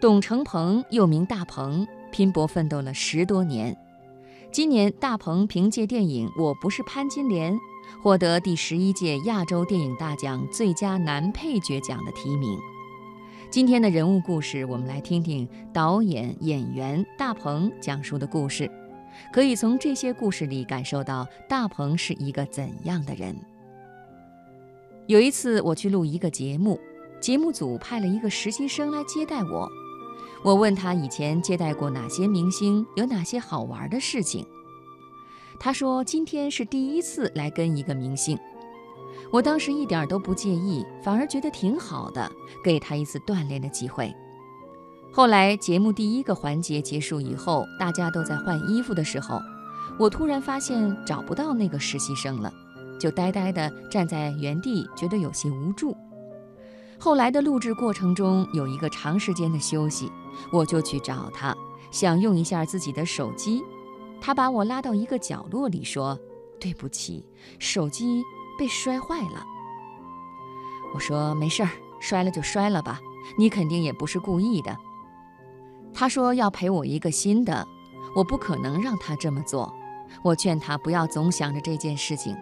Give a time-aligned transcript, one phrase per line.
[0.00, 3.76] 董成鹏又名大鹏，拼搏奋斗了十多年。
[4.52, 7.52] 今年，大鹏凭借电影《我不是潘金莲》
[8.00, 12.56] 获得第十一届亚洲电影大奖最佳男配角奖的提名。
[13.50, 18.70] 今天的人物故事，我们来听听导演、演员大鹏讲述的故事，
[19.32, 23.34] 可以从这些故事里感受到大鹏是一个怎样的人。
[25.08, 26.78] 有一次，我去录一个节目，
[27.20, 29.68] 节目组派了一个实习生来接待我。
[30.42, 34.46] 我问他以前接待过哪些明星，有哪些好玩的事情。
[35.58, 38.38] 他说今天是第一次来跟一个明星。
[39.30, 42.30] 我当时一点都不介意，反而觉得挺好的，
[42.64, 44.14] 给他一次锻炼的机会。
[45.12, 49.40] 后来节目第一个环节结束以后，大家都在换衣服的时候，
[49.98, 52.52] 我突然发现找不到那个实习生了，
[53.00, 55.96] 就呆呆地站在原地，觉得有些无助。
[57.00, 60.10] 后来的录制过程中有一个长时间的休息，
[60.52, 61.56] 我就去找他，
[61.90, 63.64] 想用一下自己的手机。
[64.20, 66.18] 他把我拉到一个角落里说
[66.60, 67.24] ：“对不起，
[67.60, 68.22] 手机
[68.58, 69.46] 被摔坏了。”
[70.92, 72.98] 我说：“没事儿，摔了就摔了吧，
[73.38, 74.76] 你肯定也不是故意的。”
[75.94, 77.66] 他说要赔我一个新的，
[78.16, 79.72] 我不可能让他这么做。
[80.22, 82.36] 我劝他不要总想着这件事情。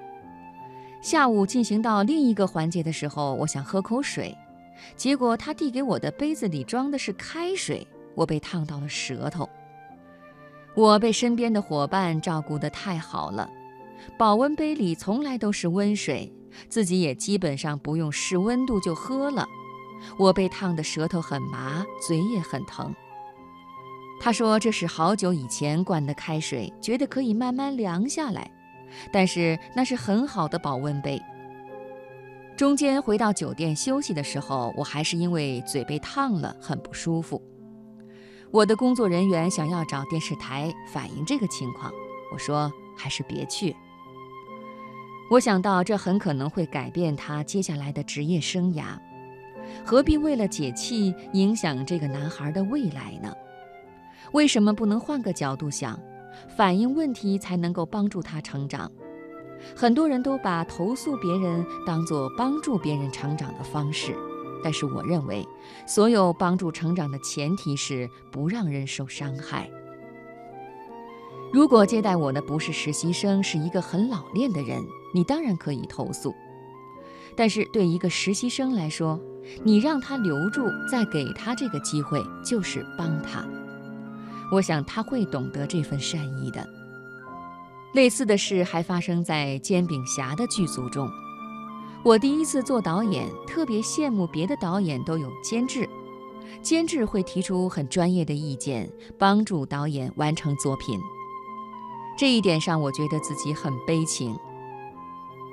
[1.03, 4.35] 下午进行到另一个环节的时候，我想喝口水。
[4.97, 9.49] 结果他递给我的杯子里装的是开水，我被烫到了舌头。
[10.75, 13.49] 我被身边的伙伴照顾得太好了，
[14.19, 16.31] 保温杯里从来都是温水，
[16.69, 19.47] 自己也基本上不用试温度就喝了。
[20.19, 22.95] 我被烫的舌头很麻，嘴也很疼。
[24.21, 28.51] 他说这是好久以前灌的开水，觉得可以慢慢凉下来，
[29.11, 31.21] 但是那是很好的保温杯。
[32.57, 37.41] 中间回到酒店休息的时候，我还是因为嘴被烫了，很不舒服。
[38.51, 41.93] 我的工作人员想要找电视台反映这个情况，
[42.33, 43.77] 我说还是别去。
[45.31, 48.99] 我想到这很可能会改变他接下来的职业生涯，
[49.85, 53.31] 何必为了解气影响这个男孩的未来呢？
[54.33, 56.01] 为什么不能换个角度想，
[56.57, 58.91] 反映问题才能够帮助他成长？
[59.75, 64.15] 很多人都把投诉别人当作帮助别人成长的方式，
[64.63, 65.47] 但是我认为，
[65.87, 69.71] 所有帮助成长的前提是不让人受伤害。
[71.53, 74.85] 如果接待我的不是实习生，是一个很老练的人，
[75.15, 76.35] 你当然可以投诉。
[77.37, 79.19] 但是对一个实习生来说，
[79.63, 83.45] 你让他留住，再给他这个机会，就是帮他。
[84.51, 86.67] 我想他会懂得这份善意的。
[87.97, 91.09] 类似的事还发生在《煎饼侠》的剧组中。
[92.05, 95.89] 我第一次做导演，特别羡慕别的导演都有监制，
[96.61, 98.87] 监制会提出很专业的意见，
[99.17, 101.01] 帮助导演完成作品。
[102.19, 104.39] 这一点上，我觉得自己很悲情。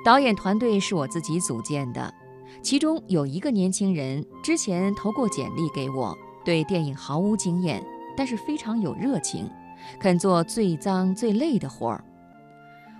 [0.03, 2.13] 导演团队是我自己组建的，
[2.61, 7.81] 其中有一个年轻人之前投过简历给我，对电影毫无经验，
[8.17, 9.49] 但是非常有热情，
[9.97, 12.03] 肯做最脏最累的活儿。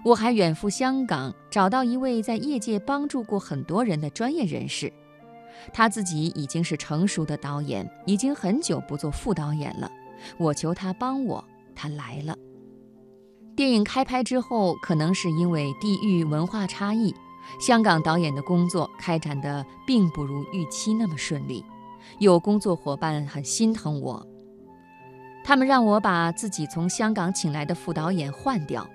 [0.04, 4.92] 我还远赴香港，找到一位在业界帮助过很多人的专业人士。
[5.72, 9.90] 他自己已经是成熟的导演，已经很久不做副导演了。
[10.38, 11.44] 我求他帮我，
[11.74, 12.36] 他来了。
[13.56, 17.16] 电影开拍之后，可能是因为地域文化差异，
[17.62, 21.64] 香港导演的工作开展的并不如预期那么顺利。
[22.20, 24.28] 有工作伙伴很心疼我，
[25.46, 28.86] 他们让我把自己从香港请来的副导演换掉。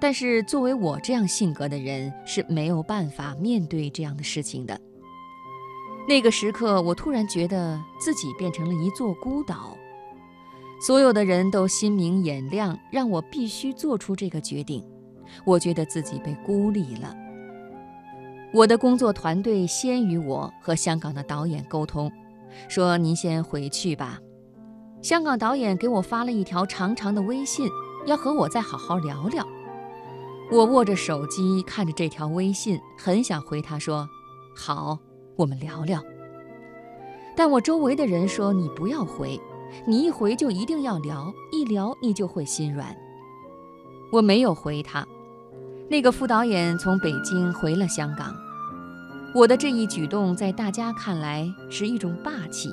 [0.00, 4.80] 但是作为我这样性格的人是没有办法面对这样的事情的。
[6.06, 9.76] 那个时刻，我突然觉得自己变成了一座孤岛，
[10.80, 14.84] 所有的人都心明眼亮，让我必须做出这个决定。
[15.44, 17.14] 我觉得自己被孤立了。
[18.52, 22.12] 我的工作团队先与我和香港的导演沟通，
[22.68, 24.18] 说：“您先回去吧。”
[25.02, 27.68] 香港导演给我发了一条长长的微信，
[28.06, 29.44] 要和我再好好聊聊。
[30.50, 34.08] 我握着手机，看着这条微信，很想回他说
[34.54, 34.98] ：“好，
[35.36, 36.02] 我们聊聊。”
[37.36, 39.40] 但我周围的人说：“你不要回，
[39.86, 42.94] 你一回就一定要聊，一聊你就会心软。”
[44.12, 45.04] 我没有回他。
[45.90, 48.32] 那个副导演从北京回了香港。
[49.34, 52.70] 我的这一举动在大家看来是一种霸气，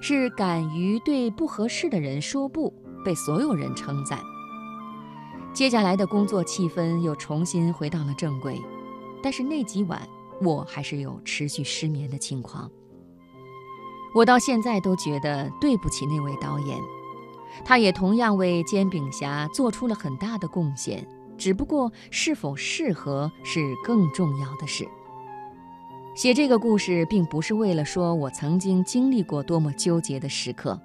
[0.00, 2.72] 是敢于对不合适的人说不，
[3.04, 4.20] 被所有人称赞。
[5.58, 8.62] 接下来的工作气氛又重新回到了正轨，
[9.20, 10.00] 但是那几晚
[10.40, 12.70] 我还是有持续失眠的情况。
[14.14, 16.78] 我到现在都觉得对不起那位导演，
[17.64, 21.04] 他也同样为《煎饼侠》做出了很大的贡献，
[21.36, 24.86] 只不过是否适合是更重要的事。
[26.14, 30.80] 写这个故事，并不是为了说我曾经经历过多么纠结的时刻，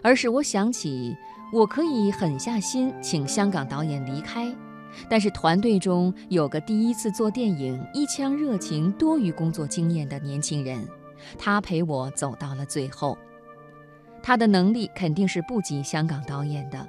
[0.00, 1.16] 而是我想起
[1.52, 4.54] 我可以狠下心请香港导演离开，
[5.08, 10.86] 但是团队中有个第一次做电影、一腔热情多于工作经验的年轻人，
[11.38, 13.16] 他陪我走到了最后。
[14.22, 16.86] 他的能力肯定是不及香港导演的，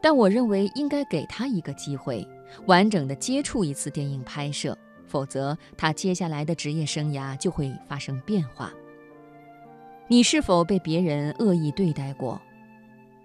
[0.00, 2.26] 但我认为应该给他一个机会，
[2.66, 4.76] 完整的接触一次电影拍摄。
[5.06, 8.72] 否则，他接下来的职业生涯就会发生变化。
[10.08, 12.40] 你是否被别人恶意对待过？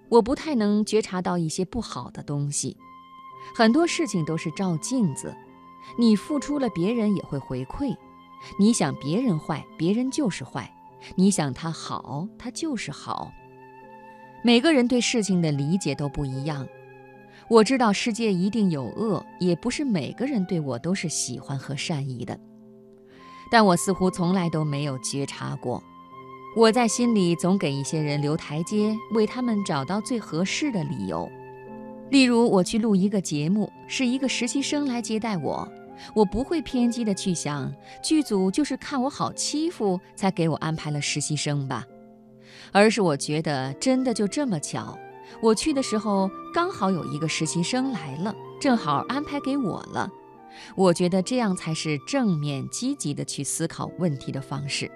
[0.09, 2.77] 我不太能觉察到一些不好的东西。
[3.55, 5.35] 很多事情都是照镜子，
[5.97, 7.95] 你付出了，别人也会回馈。
[8.59, 10.63] 你想别人坏，别人就是坏；
[11.15, 13.31] 你想他好，他就是好。
[14.43, 16.67] 每个人对事情的理解都不一样。
[17.49, 22.37] 我知道世界一定有恶，也不是每个人对我都是喜欢和善意的，
[23.49, 25.81] 但我似乎从来都没有觉察过。
[26.55, 31.29] 我在心里总给一些人留台阶，为他们找到最合适的理由。
[32.09, 35.67] 例如，我去录一个节目，是一个实习生来接待我，
[36.15, 37.71] 我不会偏激的去想
[38.01, 41.85] 剧组就是看我好欺负才给我安排了实习生吧，
[42.71, 44.97] 而是我觉得真的就这么巧。
[45.41, 50.09] 我去的时候刚好有一个实习生来了，正好安排给我了。
[50.75, 54.89] 我觉得这样才是正面积极的去思考问题的方式。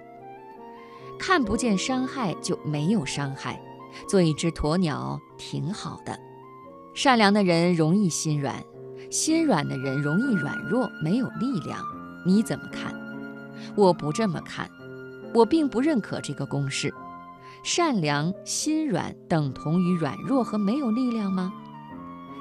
[1.22, 3.62] 看不见伤害就没有伤害，
[4.08, 6.18] 做一只鸵鸟挺好的。
[6.94, 8.60] 善良的人容易心软，
[9.08, 11.78] 心软的人容易软弱，没有力量。
[12.26, 12.92] 你怎么看？
[13.76, 14.68] 我不这么看，
[15.32, 16.92] 我并不认可这个公式。
[17.62, 21.52] 善良、心软等同于软弱和没有力量吗？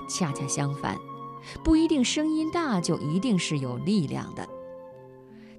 [0.09, 0.97] 恰恰相反，
[1.63, 4.49] 不一定声音大就一定是有力量的。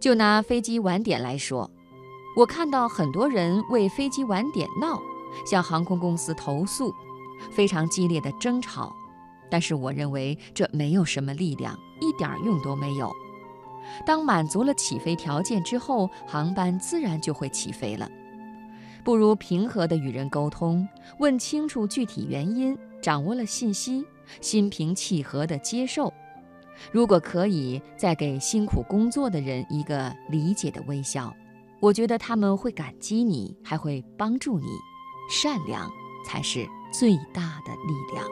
[0.01, 1.71] 就拿飞机晚点来说，
[2.35, 5.01] 我看到很多人为飞机晚点闹，
[5.45, 6.95] 向航空公司投诉，
[7.51, 8.95] 非常激烈的争吵。
[9.51, 13.13] 但是我认为这没有什么力量，一点用都没有。
[14.07, 18.09] 当满足了起飞条件之后，航班自然就会起飞了。
[19.05, 20.89] 不如平和地与人沟通，
[21.19, 24.07] 问清楚具体原因，掌握了信息，
[24.41, 26.11] 心平气和地接受。
[26.91, 31.35] 如果可以，再给辛苦工作的人一个理解的微笑，
[31.83, 34.67] 我觉得他们会感激你，还会帮助你。
[35.29, 35.91] 善良
[36.25, 38.25] 才是最大的力量。